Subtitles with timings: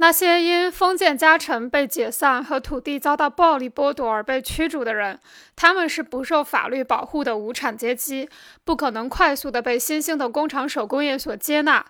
[0.00, 5.18] 那些因封建家臣被解散和土地遭到暴力剥夺而被驱逐的人，
[5.56, 8.28] 他们是不受法律保护的无产阶级，
[8.64, 11.84] 不可能快速的被新兴的工厂手工业所接纳。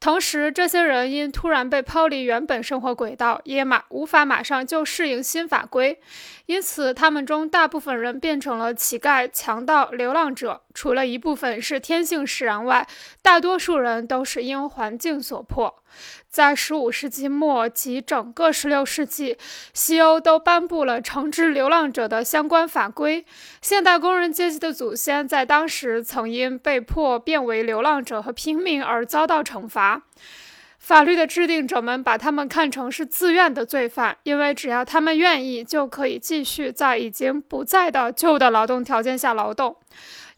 [0.00, 6.00] 同时，这些人因突然被抛离原本生活轨道，也马无法马上就适应新法规，
[6.46, 10.62] 因此他们中大部分人变成了乞丐、强盗、流浪者。
[10.72, 12.88] 除了一部分是天性使然外，
[13.20, 15.82] 大多数人都是因环境所迫。
[16.30, 19.36] 在15世纪末及整个16世纪，
[19.74, 23.26] 西欧都颁布了惩治流浪者的相关法规。
[23.60, 29.89] 现代工人阶级的祖先在当时曾因被迫变为流浪者和平民而遭到惩罚。
[30.78, 39.76] 法律的制定者们把他们看成是自愿的罪犯，因为只要他们愿意，就可以继续在已经不在的旧的劳动条件下劳动。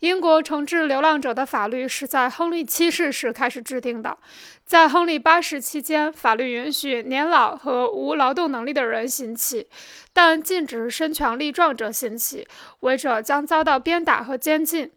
[0.00, 4.18] 英国惩治流浪者的法律是在亨利七世时开始制定的。
[4.64, 9.68] 在亨利八世期间，法律允许年老和无劳动能力的人行乞，
[10.12, 12.48] 但禁止身强力壮者行乞，
[12.80, 14.90] 违者将遭到鞭打和监禁。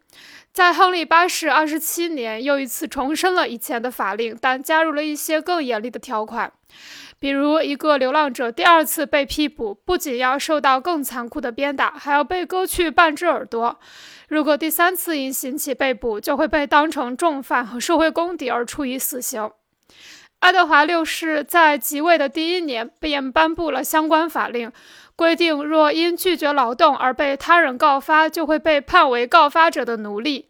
[0.56, 6.50] 在亨利八世二十七年，又一次重申了以前的法令，但加入了一些更严厉的条款。
[7.18, 13.78] 比如，一个流浪者第二次被批捕，不仅要受到更残酷的鞭打，还要被割去半只耳朵。
[14.28, 19.50] 如果第三次因行乞被捕，就会被当成重犯和社会公敌而处以死刑。
[20.40, 24.70] 爱德华六世在即位的第一年便颁布了相关法令，
[25.16, 30.48] 规定若因拒绝劳动而被他人告发，就会被判为告发者的奴隶。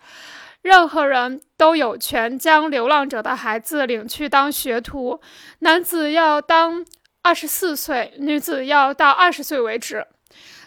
[0.60, 5.20] 任何人都有权将流浪者的孩子领去当学徒，
[5.60, 6.84] 男子要当
[7.22, 10.06] 二十四岁，女子要到二十岁为止。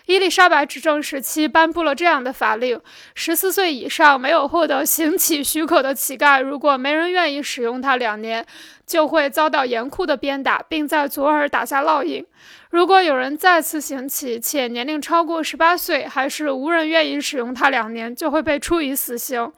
[0.09, 2.81] 伊丽莎白执政时期颁布了这样的法令：
[3.13, 8.43] 十四岁以上没有获得行乞许可的乞丐，如果没人愿意使用他两年，
[8.87, 12.25] 就会遭到严酷的鞭打，并在左耳打下烙印。
[12.71, 19.53] 如果有人再次行乞，且年龄超过十八岁，还是无人愿意使用他两年，就会被处以死刑。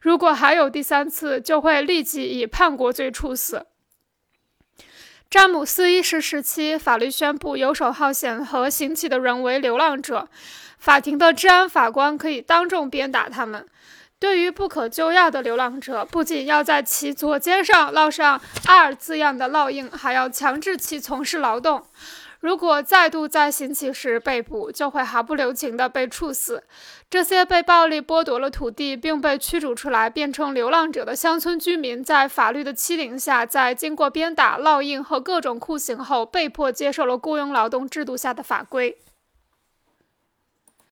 [0.00, 3.66] 如果还有第三次，就会立即以叛国罪处死。
[5.32, 10.28] 詹姆斯一世时期，法律宣布游手好闲和行乞的人为流浪者，
[10.76, 13.66] 法庭的治安法官可以当众鞭打他们。
[14.18, 21.86] 对于不可救药的流浪者，不仅要在其左肩上烙上二字样的烙印，还要强制其从事劳动。
[22.42, 26.64] 如果再度在行乞时被捕，就会毫不留情地被处死。
[27.08, 38.98] 这些被暴力剥夺了土地并被驱逐出来变成流浪者的乡村居民，在法律的欺凌下，在经过鞭打、烙印和各种酷刑后，被迫接受了雇佣劳动制度下的法规。